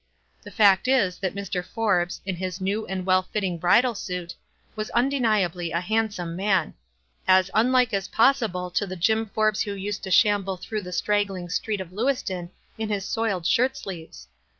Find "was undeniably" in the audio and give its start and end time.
4.75-5.71